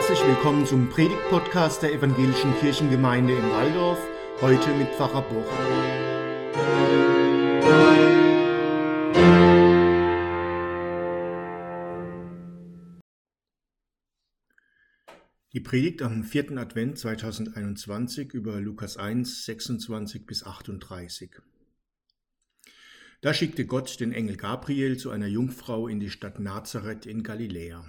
Herzlich 0.00 0.26
willkommen 0.26 0.64
zum 0.64 0.88
Predigt-Podcast 0.88 1.82
der 1.82 1.92
Evangelischen 1.92 2.58
Kirchengemeinde 2.58 3.34
in 3.34 3.50
Waldorf, 3.50 3.98
heute 4.40 4.72
mit 4.74 4.88
Pfarrer 4.94 5.20
Boch. 5.20 5.44
Die 15.52 15.60
Predigt 15.60 16.00
am 16.00 16.24
vierten 16.24 16.56
Advent 16.56 16.98
2021 16.98 18.32
über 18.32 18.58
Lukas 18.58 18.96
1, 18.96 19.44
26 19.44 20.24
bis 20.24 20.44
38. 20.44 21.30
Da 23.20 23.34
schickte 23.34 23.66
Gott 23.66 24.00
den 24.00 24.12
Engel 24.12 24.38
Gabriel 24.38 24.96
zu 24.96 25.10
einer 25.10 25.26
Jungfrau 25.26 25.88
in 25.88 26.00
die 26.00 26.08
Stadt 26.08 26.40
Nazareth 26.40 27.04
in 27.04 27.22
Galiläa. 27.22 27.84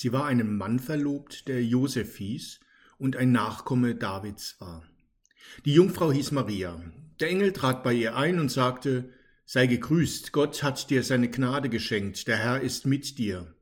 Sie 0.00 0.14
war 0.14 0.24
einem 0.24 0.56
Mann 0.56 0.78
verlobt, 0.78 1.46
der 1.46 1.62
Josef 1.62 2.16
hieß 2.16 2.60
und 2.96 3.16
ein 3.16 3.32
Nachkomme 3.32 3.94
Davids 3.94 4.58
war. 4.58 4.82
Die 5.66 5.74
Jungfrau 5.74 6.10
hieß 6.10 6.30
Maria. 6.30 6.82
Der 7.20 7.28
Engel 7.28 7.52
trat 7.52 7.82
bei 7.82 7.92
ihr 7.92 8.16
ein 8.16 8.40
und 8.40 8.50
sagte, 8.50 9.12
Sei 9.44 9.66
gegrüßt, 9.66 10.32
Gott 10.32 10.62
hat 10.62 10.88
dir 10.88 11.02
seine 11.02 11.28
Gnade 11.28 11.68
geschenkt, 11.68 12.28
der 12.28 12.38
Herr 12.38 12.62
ist 12.62 12.86
mit 12.86 13.18
dir. 13.18 13.54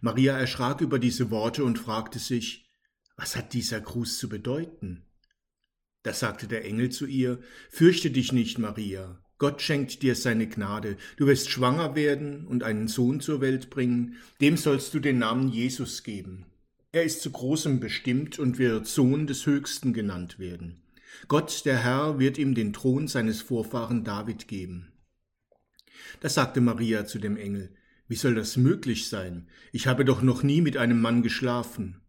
Maria 0.00 0.38
erschrak 0.38 0.80
über 0.80 0.98
diese 0.98 1.30
Worte 1.30 1.62
und 1.62 1.78
fragte 1.78 2.18
sich, 2.18 2.70
was 3.14 3.36
hat 3.36 3.52
dieser 3.52 3.82
Gruß 3.82 4.16
zu 4.16 4.30
bedeuten? 4.30 5.04
Da 6.04 6.14
sagte 6.14 6.48
der 6.48 6.64
Engel 6.64 6.88
zu 6.88 7.04
ihr, 7.04 7.38
Fürchte 7.68 8.10
dich 8.10 8.32
nicht, 8.32 8.58
Maria, 8.58 9.21
Gott 9.42 9.60
schenkt 9.60 10.04
dir 10.04 10.14
seine 10.14 10.46
Gnade. 10.46 10.96
Du 11.16 11.26
wirst 11.26 11.50
schwanger 11.50 11.96
werden 11.96 12.46
und 12.46 12.62
einen 12.62 12.86
Sohn 12.86 13.18
zur 13.18 13.40
Welt 13.40 13.70
bringen. 13.70 14.14
Dem 14.40 14.56
sollst 14.56 14.94
du 14.94 15.00
den 15.00 15.18
Namen 15.18 15.48
Jesus 15.48 16.04
geben. 16.04 16.46
Er 16.92 17.02
ist 17.02 17.22
zu 17.22 17.32
Großem 17.32 17.80
bestimmt 17.80 18.38
und 18.38 18.58
wird 18.58 18.86
Sohn 18.86 19.26
des 19.26 19.44
Höchsten 19.44 19.92
genannt 19.92 20.38
werden. 20.38 20.84
Gott, 21.26 21.64
der 21.64 21.82
Herr, 21.82 22.20
wird 22.20 22.38
ihm 22.38 22.54
den 22.54 22.72
Thron 22.72 23.08
seines 23.08 23.42
Vorfahren 23.42 24.04
David 24.04 24.46
geben. 24.46 24.92
Da 26.20 26.28
sagte 26.28 26.60
Maria 26.60 27.04
zu 27.04 27.18
dem 27.18 27.36
Engel, 27.36 27.74
Wie 28.06 28.14
soll 28.14 28.36
das 28.36 28.56
möglich 28.56 29.08
sein? 29.08 29.48
Ich 29.72 29.88
habe 29.88 30.04
doch 30.04 30.22
noch 30.22 30.44
nie 30.44 30.60
mit 30.60 30.76
einem 30.76 31.00
Mann 31.00 31.20
geschlafen. 31.20 32.00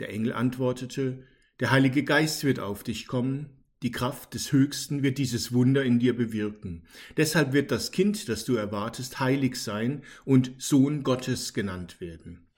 Der 0.00 0.08
Engel 0.08 0.32
antwortete, 0.32 1.24
Der 1.60 1.72
Heilige 1.72 2.04
Geist 2.04 2.42
wird 2.42 2.58
auf 2.58 2.84
dich 2.84 3.06
kommen, 3.06 3.57
die 3.82 3.92
Kraft 3.92 4.34
des 4.34 4.52
Höchsten 4.52 5.02
wird 5.02 5.18
dieses 5.18 5.52
Wunder 5.52 5.84
in 5.84 5.98
dir 5.98 6.16
bewirken. 6.16 6.82
Deshalb 7.16 7.52
wird 7.52 7.70
das 7.70 7.92
Kind, 7.92 8.28
das 8.28 8.44
du 8.44 8.56
erwartest, 8.56 9.20
heilig 9.20 9.56
sein 9.56 10.02
und 10.24 10.52
Sohn 10.58 11.04
Gottes 11.04 11.54
genannt 11.54 12.00
werden. 12.00 12.48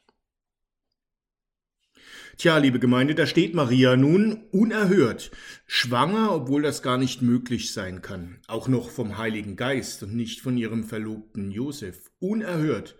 Tja, 2.38 2.56
liebe 2.56 2.78
Gemeinde, 2.78 3.14
da 3.14 3.26
steht 3.26 3.52
Maria 3.52 3.96
nun 3.96 4.44
unerhört, 4.50 5.30
schwanger, 5.66 6.34
obwohl 6.34 6.62
das 6.62 6.80
gar 6.80 6.96
nicht 6.96 7.20
möglich 7.20 7.74
sein 7.74 8.00
kann, 8.00 8.38
auch 8.46 8.66
noch 8.66 8.88
vom 8.88 9.18
Heiligen 9.18 9.56
Geist 9.56 10.02
und 10.02 10.14
nicht 10.14 10.40
von 10.40 10.56
ihrem 10.56 10.84
Verlobten 10.84 11.50
Josef, 11.50 12.10
unerhört. 12.18 12.96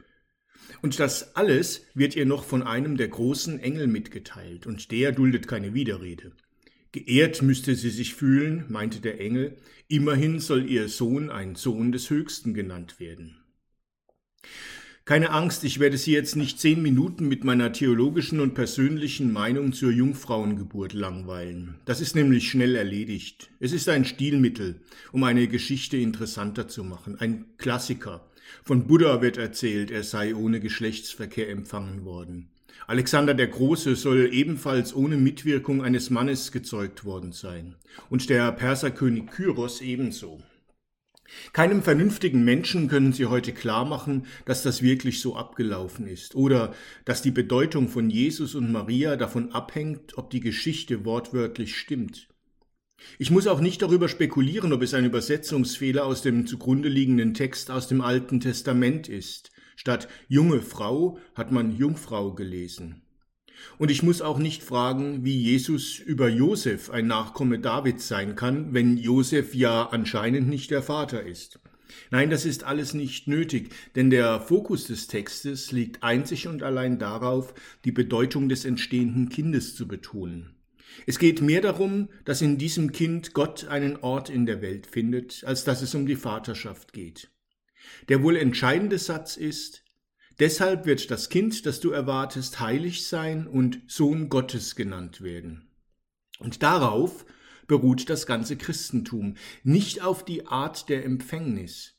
Und 0.82 1.00
das 1.00 1.36
alles 1.36 1.86
wird 1.94 2.16
ihr 2.16 2.27
noch 2.27 2.44
von 2.44 2.62
einem 2.62 2.98
der 2.98 3.08
großen 3.08 3.58
Engel 3.60 3.86
mitgeteilt, 3.86 4.66
und 4.66 4.90
der 4.90 5.12
duldet 5.12 5.48
keine 5.48 5.72
Widerrede. 5.72 6.32
Geehrt 6.92 7.42
müsste 7.42 7.77
sie 7.77 7.91
sich 7.91 8.14
fühlen, 8.14 8.64
meinte 8.69 9.00
der 9.00 9.20
Engel, 9.20 9.56
immerhin 9.86 10.41
soll 10.41 10.69
ihr 10.69 10.88
Sohn 10.88 11.30
ein 11.30 11.55
Sohn 11.55 11.92
des 11.92 12.10
Höchsten 12.10 12.52
genannt 12.52 12.98
werden. 12.98 13.36
Keine 15.05 15.30
Angst, 15.30 15.64
ich 15.64 15.80
werde 15.80 15.98
Sie 15.98 16.12
jetzt 16.12 16.36
nicht 16.36 16.61
zehn 16.61 16.83
Minuten 16.83 17.27
mit 17.27 17.42
meiner 17.42 17.72
theologischen 17.72 18.38
und 18.38 18.55
persönlichen 18.55 19.33
Meinung 19.33 19.72
zur 19.72 19.90
Jungfrauengeburt 19.90 20.92
langweilen. 20.92 21.77
Das 21.84 22.01
ist 22.01 22.14
nämlich 22.14 22.48
schnell 22.48 22.77
erledigt. 22.77 23.51
Es 23.58 23.72
ist 23.72 23.89
ein 23.89 24.05
Stilmittel, 24.05 24.80
um 25.11 25.24
eine 25.24 25.48
Geschichte 25.48 25.96
interessanter 25.96 26.68
zu 26.68 26.84
machen, 26.84 27.18
ein 27.18 27.46
Klassiker. 27.57 28.30
Von 28.62 28.86
Buddha 28.86 29.20
wird 29.20 29.36
erzählt, 29.36 29.90
er 29.90 30.05
sei 30.05 30.34
ohne 30.34 30.61
Geschlechtsverkehr 30.61 31.48
empfangen 31.48 32.05
worden. 32.05 32.48
Alexander 32.86 33.35
der 33.35 33.48
Große 33.48 33.97
soll 33.97 34.31
ebenfalls 34.33 34.95
ohne 34.95 35.17
Mitwirkung 35.17 35.83
eines 35.83 36.11
Mannes 36.11 36.53
gezeugt 36.53 37.05
worden 37.05 37.33
sein, 37.33 37.77
und 38.08 38.31
der 38.31 38.51
Perserkönig 38.53 39.27
Kyros 39.27 39.81
ebenso. 39.81 40.42
Keinem 41.53 41.83
vernünftigen 41.83 42.45
Menschen 42.45 42.89
können 42.89 43.13
Sie 43.13 43.27
heute 43.27 43.53
klar 43.53 43.85
machen, 43.85 44.27
dass 44.45 44.63
das 44.63 44.83
wirklich 44.83 45.20
so 45.20 45.36
abgelaufen 45.36 46.07
ist 46.07 46.35
oder 46.35 46.75
dass 47.05 47.23
die 47.23 47.31
Bedeutung 47.31 47.89
von 47.89 48.11
Jesus 48.11 48.55
und 48.55 48.73
Maria 48.73 49.17
davon 49.17 49.52
abhängt, 49.52 50.19
ob 50.19 50.31
die 50.31 50.41
Geschichte 50.41 51.05
wortwörtlich 51.05 51.77
stimmt. 51.77 52.29
Ich 53.19 53.31
muss 53.31 53.47
auch 53.47 53.61
nicht 53.61 53.81
darüber 53.83 54.08
spekulieren, 54.08 54.73
ob 54.73 54.83
es 54.83 54.92
ein 54.92 55.05
Übersetzungsfehler 55.05 56.05
aus 56.05 56.23
dem 56.23 56.47
zugrunde 56.47 56.89
liegenden 56.89 57.33
Text 57.35 57.70
aus 57.70 57.89
dem 57.89 58.01
Alten 58.02 58.41
Testament 58.41 59.08
ist. 59.08 59.51
Statt 59.80 60.08
junge 60.29 60.61
Frau 60.61 61.18
hat 61.35 61.52
man 61.52 61.74
Jungfrau 61.74 62.35
gelesen. 62.35 63.01
Und 63.79 63.91
ich 63.91 64.02
muss 64.02 64.20
auch 64.20 64.39
nicht 64.39 64.63
fragen, 64.63 65.24
wie 65.24 65.41
Jesus 65.41 65.98
über 65.98 66.29
Josef 66.29 66.91
ein 66.91 67.07
Nachkomme 67.07 67.58
Davids 67.58 68.07
sein 68.07 68.36
kann, 68.36 68.74
wenn 68.74 68.98
Josef 68.98 69.55
ja 69.55 69.86
anscheinend 69.86 70.51
nicht 70.51 70.70
der 70.70 70.83
Vater 70.83 71.23
ist. 71.23 71.61
Nein, 72.11 72.29
das 72.29 72.45
ist 72.45 72.64
alles 72.64 72.92
nicht 72.92 73.27
nötig, 73.27 73.70
denn 73.96 74.11
der 74.11 74.42
Fokus 74.42 74.85
des 74.85 75.07
Textes 75.07 75.73
liegt 75.73 76.02
einzig 76.02 76.46
und 76.46 76.63
allein 76.63 76.98
darauf, 76.98 77.55
die 77.86 77.92
Bedeutung 77.92 78.51
des 78.51 78.67
entstehenden 78.67 79.30
Kindes 79.30 79.77
zu 79.77 79.89
betonen. 79.89 80.57
Es 81.07 81.19
geht 81.19 81.40
mehr 81.40 81.63
darum, 81.63 82.11
dass 82.27 82.42
in 82.42 82.58
diesem 82.58 82.92
Kind 82.92 83.33
Gott 83.33 83.67
einen 83.69 83.96
Ort 83.96 84.29
in 84.29 84.45
der 84.45 84.61
Welt 84.61 84.86
findet, 84.86 85.42
als 85.46 85.64
dass 85.64 85.80
es 85.80 85.95
um 85.95 86.05
die 86.05 86.17
Vaterschaft 86.17 86.92
geht. 86.92 87.30
Der 88.08 88.23
wohl 88.23 88.36
entscheidende 88.36 88.98
Satz 88.98 89.36
ist, 89.36 89.85
deshalb 90.39 90.86
wird 90.86 91.11
das 91.11 91.29
Kind, 91.29 91.67
das 91.67 91.80
du 91.80 91.91
erwartest, 91.91 92.61
heilig 92.61 93.07
sein 93.07 93.46
und 93.46 93.80
Sohn 93.86 94.29
Gottes 94.29 94.77
genannt 94.77 95.20
werden. 95.20 95.70
Und 96.39 96.63
darauf 96.63 97.27
beruht 97.67 98.11
das 98.11 98.27
ganze 98.27 98.57
Christentum, 98.57 99.36
nicht 99.63 100.02
auf 100.02 100.24
die 100.24 100.46
Art 100.46 100.89
der 100.89 101.05
Empfängnis. 101.05 101.96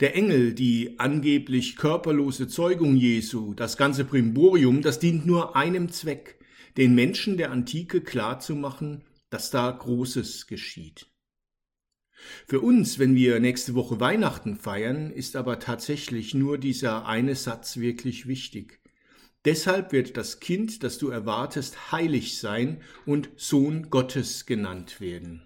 Der 0.00 0.14
Engel, 0.14 0.54
die 0.54 0.98
angeblich 0.98 1.76
körperlose 1.76 2.48
Zeugung 2.48 2.96
Jesu, 2.96 3.54
das 3.54 3.76
ganze 3.76 4.04
Primborium, 4.04 4.82
das 4.82 4.98
dient 4.98 5.26
nur 5.26 5.56
einem 5.56 5.90
Zweck, 5.90 6.38
den 6.76 6.94
Menschen 6.94 7.36
der 7.36 7.50
Antike 7.50 8.00
klarzumachen, 8.00 9.04
dass 9.30 9.50
da 9.50 9.70
Großes 9.70 10.46
geschieht. 10.46 11.06
Für 12.46 12.60
uns, 12.60 12.98
wenn 12.98 13.14
wir 13.14 13.40
nächste 13.40 13.74
Woche 13.74 14.00
Weihnachten 14.00 14.56
feiern, 14.56 15.10
ist 15.10 15.36
aber 15.36 15.58
tatsächlich 15.58 16.34
nur 16.34 16.58
dieser 16.58 17.06
eine 17.06 17.34
Satz 17.34 17.76
wirklich 17.76 18.26
wichtig. 18.26 18.80
Deshalb 19.44 19.92
wird 19.92 20.16
das 20.16 20.40
Kind, 20.40 20.82
das 20.82 20.98
du 20.98 21.08
erwartest, 21.08 21.92
heilig 21.92 22.38
sein 22.38 22.80
und 23.04 23.30
Sohn 23.36 23.90
Gottes 23.90 24.44
genannt 24.44 25.00
werden. 25.00 25.42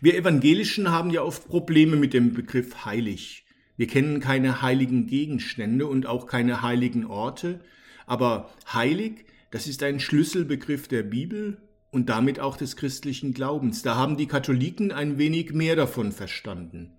Wir 0.00 0.16
Evangelischen 0.16 0.90
haben 0.90 1.10
ja 1.10 1.22
oft 1.22 1.46
Probleme 1.46 1.96
mit 1.96 2.14
dem 2.14 2.32
Begriff 2.32 2.84
heilig. 2.84 3.46
Wir 3.76 3.86
kennen 3.86 4.20
keine 4.20 4.62
heiligen 4.62 5.06
Gegenstände 5.06 5.86
und 5.86 6.06
auch 6.06 6.26
keine 6.26 6.62
heiligen 6.62 7.06
Orte, 7.06 7.60
aber 8.06 8.52
heilig, 8.72 9.24
das 9.50 9.66
ist 9.66 9.82
ein 9.82 10.00
Schlüsselbegriff 10.00 10.88
der 10.88 11.02
Bibel 11.02 11.58
und 11.94 12.08
damit 12.08 12.40
auch 12.40 12.56
des 12.56 12.76
christlichen 12.76 13.32
Glaubens. 13.32 13.82
Da 13.82 13.94
haben 13.94 14.16
die 14.16 14.26
Katholiken 14.26 14.90
ein 14.90 15.16
wenig 15.16 15.52
mehr 15.52 15.76
davon 15.76 16.10
verstanden. 16.10 16.90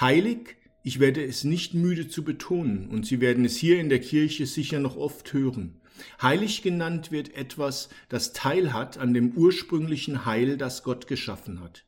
Heilig, 0.00 0.56
ich 0.84 1.00
werde 1.00 1.22
es 1.24 1.42
nicht 1.42 1.74
müde 1.74 2.08
zu 2.08 2.22
betonen, 2.24 2.88
und 2.88 3.04
Sie 3.04 3.20
werden 3.20 3.44
es 3.44 3.56
hier 3.56 3.80
in 3.80 3.88
der 3.88 4.00
Kirche 4.00 4.46
sicher 4.46 4.78
noch 4.78 4.96
oft 4.96 5.32
hören. 5.32 5.80
Heilig 6.22 6.62
genannt 6.62 7.10
wird 7.10 7.34
etwas, 7.34 7.90
das 8.08 8.32
teilhat 8.32 8.96
an 8.98 9.12
dem 9.12 9.32
ursprünglichen 9.32 10.24
Heil, 10.24 10.56
das 10.56 10.84
Gott 10.84 11.08
geschaffen 11.08 11.60
hat. 11.60 11.84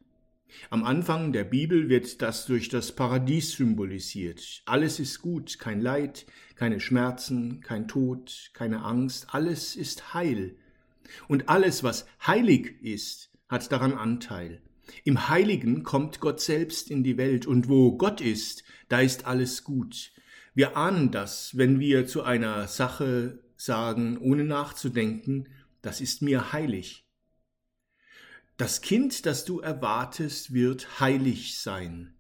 Am 0.68 0.84
Anfang 0.84 1.32
der 1.32 1.44
Bibel 1.44 1.88
wird 1.88 2.20
das 2.20 2.44
durch 2.44 2.68
das 2.68 2.92
Paradies 2.92 3.52
symbolisiert. 3.52 4.62
Alles 4.66 4.98
ist 5.00 5.22
gut, 5.22 5.58
kein 5.58 5.80
Leid, 5.80 6.26
keine 6.56 6.80
Schmerzen, 6.80 7.60
kein 7.60 7.88
Tod, 7.88 8.50
keine 8.52 8.84
Angst, 8.84 9.28
alles 9.30 9.76
ist 9.76 10.12
Heil. 10.12 10.56
Und 11.28 11.48
alles, 11.48 11.82
was 11.82 12.06
heilig 12.26 12.82
ist, 12.82 13.30
hat 13.48 13.70
daran 13.70 13.92
Anteil. 13.94 14.62
Im 15.04 15.28
Heiligen 15.28 15.82
kommt 15.82 16.20
Gott 16.20 16.40
selbst 16.40 16.90
in 16.90 17.02
die 17.04 17.16
Welt, 17.16 17.46
und 17.46 17.68
wo 17.68 17.96
Gott 17.96 18.20
ist, 18.20 18.64
da 18.88 19.00
ist 19.00 19.26
alles 19.26 19.64
gut. 19.64 20.12
Wir 20.54 20.76
ahnen 20.76 21.10
das, 21.10 21.56
wenn 21.56 21.80
wir 21.80 22.06
zu 22.06 22.22
einer 22.22 22.68
Sache 22.68 23.42
sagen, 23.56 24.18
ohne 24.18 24.44
nachzudenken, 24.44 25.48
das 25.80 26.00
ist 26.00 26.22
mir 26.22 26.52
heilig. 26.52 27.06
Das 28.56 28.80
Kind, 28.80 29.24
das 29.26 29.44
du 29.44 29.60
erwartest, 29.60 30.52
wird 30.52 31.00
heilig 31.00 31.58
sein. 31.58 32.14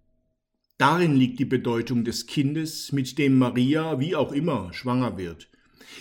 Darin 0.78 1.14
liegt 1.14 1.38
die 1.38 1.44
Bedeutung 1.44 2.04
des 2.04 2.26
Kindes, 2.26 2.90
mit 2.90 3.18
dem 3.18 3.38
Maria, 3.38 4.00
wie 4.00 4.16
auch 4.16 4.32
immer, 4.32 4.72
schwanger 4.72 5.16
wird. 5.18 5.48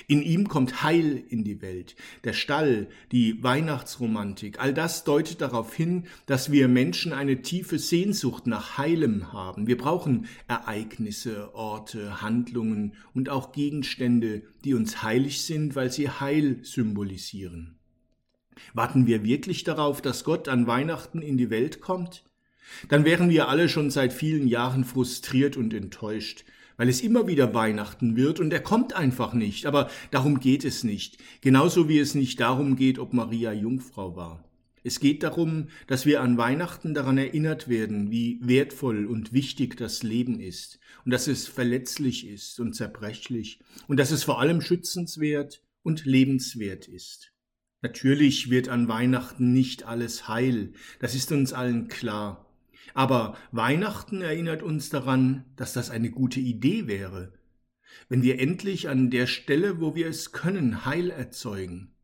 In 0.08 0.22
ihm 0.22 0.48
kommt 0.48 0.84
Heil 0.84 1.24
in 1.30 1.44
die 1.44 1.62
Welt. 1.62 1.96
Der 2.24 2.34
Stall, 2.34 2.88
die 3.12 3.44
Weihnachtsromantik, 3.44 4.60
all 4.60 4.74
das 4.74 5.04
deutet 5.04 5.42
darauf 5.42 5.74
hin, 5.74 6.06
dass 6.26 6.52
wir 6.52 6.68
Menschen 6.68 7.14
eine 7.14 7.42
tiefe 7.42 7.80
Sehnsucht 7.80 8.48
nach 8.48 8.78
Heilem 8.78 9.34
haben. 9.34 9.68
Wir 9.68 9.78
brauchen 9.78 10.28
Ereignisse, 10.48 11.54
Orte, 11.56 12.22
Handlungen 12.22 12.94
und 13.14 13.30
auch 13.30 13.52
Gegenstände, 13.52 14.44
die 14.64 14.74
uns 14.74 15.04
heilig 15.04 15.44
sind, 15.44 15.76
weil 15.76 15.92
sie 15.92 16.10
Heil 16.10 16.60
symbolisieren. 16.64 17.78
Warten 18.74 19.08
wir 19.08 19.24
wirklich 19.24 19.64
darauf, 19.64 20.02
dass 20.02 20.24
Gott 20.24 20.48
an 20.48 20.68
Weihnachten 20.68 21.22
in 21.22 21.38
die 21.38 21.50
Welt 21.50 21.82
kommt? 21.82 22.24
Dann 22.90 23.06
wären 23.06 23.30
wir 23.30 23.48
alle 23.48 23.70
schon 23.70 23.90
seit 23.90 24.14
vielen 24.14 24.48
Jahren 24.48 24.86
frustriert 24.86 25.58
und 25.58 25.74
enttäuscht 25.74 26.46
weil 26.78 26.90
es 26.90 27.02
immer 27.02 27.28
wieder 27.28 27.54
Weihnachten 27.54 28.16
wird 28.16 28.40
und 28.40 28.52
er 28.54 28.62
kommt 28.62 28.94
einfach 28.94 29.34
nicht. 29.34 29.66
Aber 29.66 29.90
darum 30.12 30.40
geht 30.40 30.66
es 30.66 30.84
nicht. 30.84 31.18
Genauso 31.42 31.88
wie 31.88 32.00
es 32.00 32.16
nicht 32.16 32.40
darum 32.40 32.76
geht, 32.76 33.00
ob 33.00 33.14
Maria 33.14 33.54
Jungfrau 33.54 34.16
war. 34.16 34.44
Es 34.84 35.00
geht 35.00 35.22
darum, 35.22 35.68
dass 35.86 36.06
wir 36.06 36.22
an 36.22 36.38
Weihnachten 36.38 36.94
daran 36.94 37.18
erinnert 37.18 37.68
werden, 37.68 38.10
wie 38.10 38.40
wertvoll 38.42 39.06
und 39.06 39.32
wichtig 39.32 39.78
das 39.78 40.02
Leben 40.02 40.40
ist 40.40 40.80
und 41.06 41.12
dass 41.12 41.28
es 41.28 41.48
verletzlich 41.48 42.28
ist 42.28 42.60
und 42.60 42.74
zerbrechlich 42.74 43.60
und 43.88 43.98
dass 43.98 44.12
es 44.12 44.24
vor 44.24 44.40
allem 44.40 44.62
schützenswert 44.62 45.64
und 45.84 46.06
lebenswert 46.06 46.88
ist. 46.88 47.32
Natürlich 47.84 48.50
wird 48.50 48.70
an 48.70 48.88
Weihnachten 48.88 49.54
nicht 49.54 49.84
alles 49.84 50.28
heil, 50.28 50.74
das 51.00 51.16
ist 51.16 51.32
uns 51.32 51.54
allen 51.54 51.88
klar. 51.88 52.51
Aber 52.94 53.38
Weihnachten 53.52 54.22
erinnert 54.22 54.64
uns 54.64 54.90
daran, 54.90 55.46
dass 55.56 55.74
das 55.74 55.90
eine 55.90 56.12
gute 56.12 56.40
Idee 56.40 56.88
wäre, 56.88 57.34
wenn 58.10 58.24
wir 58.24 58.40
endlich 58.40 58.90
an 58.90 59.10
der 59.10 59.28
Stelle, 59.28 59.80
wo 59.80 59.96
wir 59.96 60.08
es 60.08 60.32
können, 60.32 60.86
Heil 60.86 61.10
erzeugen. 61.10 61.96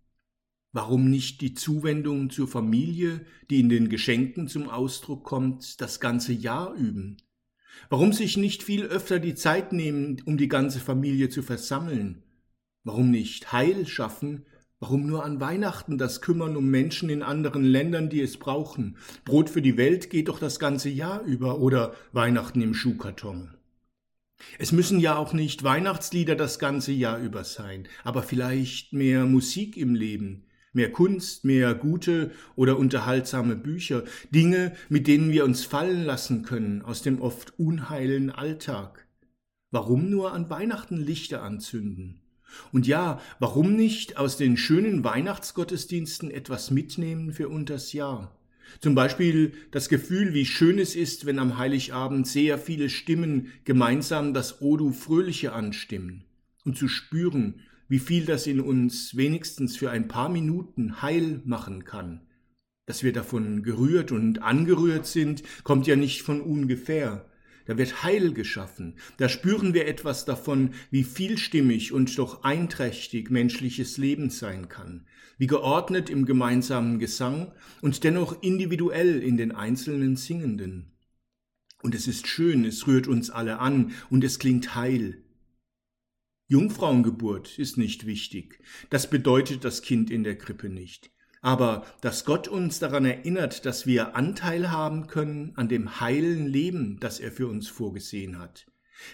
Warum 0.74 1.10
nicht 1.10 1.42
die 1.42 1.54
Zuwendung 1.54 2.30
zur 2.30 2.48
Familie, 2.48 3.26
die 3.50 3.60
in 3.60 3.70
den 3.70 3.90
Geschenken 3.90 4.48
zum 4.48 4.70
Ausdruck 4.70 5.24
kommt, 5.24 5.82
das 5.82 6.00
ganze 6.00 6.34
Jahr 6.34 6.74
üben? 6.74 7.18
Warum 7.90 8.14
sich 8.14 8.38
nicht 8.38 8.64
viel 8.64 8.84
öfter 8.84 9.20
die 9.20 9.36
Zeit 9.36 9.72
nehmen, 9.72 10.22
um 10.26 10.38
die 10.38 10.48
ganze 10.48 10.80
Familie 10.80 11.30
zu 11.30 11.42
versammeln? 11.42 12.24
Warum 12.84 13.12
nicht 13.12 13.52
Heil 13.52 13.86
schaffen 13.88 14.46
Warum 14.80 15.08
nur 15.08 15.26
an 15.26 15.40
Weihnachten 15.40 15.98
das 15.98 16.22
Kümmern 16.22 16.56
um 16.56 16.70
Menschen 16.70 17.10
in 17.10 17.24
anderen 17.24 17.64
Ländern, 17.64 18.10
die 18.10 18.22
es 18.22 18.38
brauchen? 18.38 18.98
Brot 19.26 19.50
für 19.50 19.64
die 19.64 19.76
Welt 19.76 20.12
geht 20.12 20.28
doch 20.28 20.38
das 20.38 20.60
ganze 20.60 20.90
Jahr 20.90 21.24
über 21.24 21.60
oder 21.60 21.96
Weihnachten 22.12 22.62
im 22.62 22.76
Schuhkarton. 22.76 23.56
Es 24.60 24.72
müssen 24.72 25.00
ja 25.00 25.16
auch 25.16 25.34
nicht 25.34 25.64
Weihnachtslieder 25.64 26.36
das 26.36 26.60
ganze 26.60 26.92
Jahr 26.92 27.20
über 27.20 27.44
sein, 27.44 27.88
aber 28.04 28.22
vielleicht 28.22 28.94
mehr 28.94 29.26
Musik 29.26 29.78
im 29.78 29.96
Leben, 29.96 30.46
mehr 30.74 30.92
Kunst, 30.92 31.44
mehr 31.44 31.74
gute 31.74 32.30
oder 32.56 32.78
unterhaltsame 32.78 33.56
Bücher, 33.56 34.04
Dinge, 34.30 34.74
mit 34.90 35.08
denen 35.08 35.32
wir 35.32 35.44
uns 35.44 35.66
fallen 35.66 36.04
lassen 36.04 36.44
können 36.44 36.84
aus 36.84 37.02
dem 37.02 37.20
oft 37.20 37.58
unheilen 37.58 38.30
Alltag. 38.30 39.08
Warum 39.72 40.12
nur 40.12 40.34
an 40.34 40.52
Weihnachten 40.52 40.98
Lichter 40.98 41.42
anzünden? 41.42 42.27
Und 42.72 42.88
ja, 42.88 43.22
warum 43.40 43.76
nicht 43.76 44.18
aus 44.18 44.38
den 44.38 44.58
schönen 44.58 45.04
Weihnachtsgottesdiensten 45.04 46.32
etwas 46.32 46.72
mitnehmen 46.72 47.34
für 47.34 47.50
unters 47.50 47.94
Jahr? 47.94 48.38
Zum 48.80 48.96
Beispiel 48.96 49.54
das 49.72 49.90
Gefühl, 49.90 50.34
wie 50.34 50.46
schön 50.46 50.78
es 50.80 50.96
ist, 50.96 51.26
wenn 51.26 51.40
am 51.40 51.58
Heiligabend 51.58 52.28
sehr 52.28 52.58
viele 52.58 52.90
Stimmen 52.90 53.52
gemeinsam 53.64 54.34
das 54.34 54.62
O 54.62 54.78
du 54.78 54.92
Fröhliche 54.92 55.54
anstimmen. 55.54 56.26
Und 56.66 56.78
zu 56.78 56.88
spüren, 56.88 57.62
wie 57.88 58.00
viel 58.00 58.26
das 58.26 58.48
in 58.48 58.60
uns 58.60 59.16
wenigstens 59.16 59.78
für 59.78 59.90
ein 59.90 60.08
paar 60.08 60.30
Minuten 60.30 61.02
heil 61.02 61.42
machen 61.46 61.86
kann. 61.86 62.22
Dass 62.86 63.04
wir 63.04 63.14
davon 63.14 63.64
gerührt 63.64 64.12
und 64.12 64.42
angerührt 64.42 65.08
sind, 65.08 65.44
kommt 65.64 65.88
ja 65.88 65.96
nicht 65.96 66.22
von 66.22 66.42
ungefähr 66.42 67.26
da 67.68 67.78
wird 67.78 68.02
Heil 68.04 68.34
geschaffen, 68.34 68.96
da 69.18 69.30
spüren 69.30 69.74
wir 69.74 69.88
etwas 69.88 70.26
davon, 70.26 70.74
wie 70.90 71.04
vielstimmig 71.04 71.92
und 71.92 72.18
doch 72.18 72.44
einträchtig 72.44 73.30
menschliches 73.30 73.98
Leben 73.98 74.30
sein 74.30 74.70
kann, 74.70 75.06
wie 75.38 75.48
geordnet 75.48 76.10
im 76.10 76.26
gemeinsamen 76.26 76.98
Gesang 76.98 77.52
und 77.82 78.04
dennoch 78.04 78.42
individuell 78.42 79.22
in 79.22 79.38
den 79.38 79.52
einzelnen 79.52 80.16
Singenden. 80.16 80.94
Und 81.84 81.94
es 81.94 82.08
ist 82.08 82.28
schön, 82.28 82.66
es 82.66 82.88
rührt 82.88 83.08
uns 83.08 83.30
alle 83.30 83.60
an 83.60 83.92
und 84.10 84.24
es 84.24 84.40
klingt 84.40 84.74
heil. 84.76 85.24
Jungfrauengeburt 86.48 87.60
ist 87.60 87.78
nicht 87.78 88.06
wichtig, 88.06 88.62
das 88.90 89.10
bedeutet 89.10 89.66
das 89.66 89.82
Kind 89.82 90.10
in 90.10 90.24
der 90.24 90.38
Krippe 90.38 90.70
nicht. 90.70 91.12
Aber 91.48 91.86
dass 92.02 92.26
Gott 92.26 92.50
uns 92.50 92.80
daran 92.80 93.06
erinnert, 93.06 93.66
dass 93.66 93.88
wir 93.88 94.18
Anteil 94.18 94.70
haben 94.70 95.08
können 95.08 95.54
an 95.56 95.70
dem 95.70 96.02
heilen 96.02 96.46
Leben, 96.46 96.98
das 97.00 97.22
er 97.22 97.32
für 97.32 97.48
uns 97.48 97.70
vorgesehen 97.70 98.38
hat. 98.38 98.66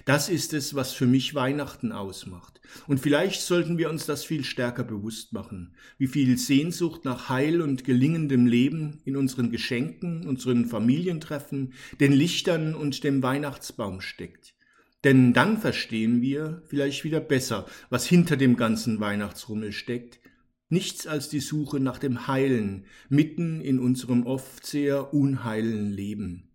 Das 0.06 0.30
ist 0.30 0.52
es, 0.56 0.74
was 0.74 0.94
für 0.94 1.06
mich 1.06 1.36
Weihnachten 1.36 1.92
ausmacht. 1.92 2.60
Und 2.88 3.00
vielleicht 3.00 3.40
sollten 3.44 3.78
wir 3.78 3.88
uns 3.88 4.08
das 4.08 4.26
viel 4.26 4.44
stärker 4.44 4.84
bewusst 4.84 5.32
machen, 5.34 5.76
wie 6.00 6.08
viel 6.08 6.40
Sehnsucht 6.40 7.06
nach 7.06 7.30
Heil 7.30 7.62
und 7.62 7.84
gelingendem 7.84 8.48
Leben 8.48 9.00
in 9.06 9.16
unseren 9.16 9.52
Geschenken, 9.52 10.26
unseren 10.26 10.66
Familientreffen, 10.66 11.74
den 12.00 12.14
Lichtern 12.14 12.74
und 12.74 13.04
dem 13.04 13.22
Weihnachtsbaum 13.22 14.02
steckt. 14.02 14.56
Denn 15.04 15.34
dann 15.34 15.60
verstehen 15.60 16.24
wir 16.24 16.64
vielleicht 16.66 17.04
wieder 17.04 17.20
besser, 17.20 17.68
was 17.92 18.08
hinter 18.08 18.38
dem 18.38 18.56
ganzen 18.56 19.00
Weihnachtsrummel 19.00 19.72
steckt, 19.72 20.20
nichts 20.70 21.08
als 21.08 21.30
die 21.30 21.40
Suche 21.40 21.80
nach 21.80 22.00
dem 22.00 22.28
Heilen 22.28 22.86
mitten 23.10 23.62
in 23.62 23.80
unserem 23.80 24.26
oft 24.26 24.66
sehr 24.66 25.14
unheilen 25.14 25.92
Leben. 25.92 26.50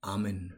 Amen. 0.00 0.54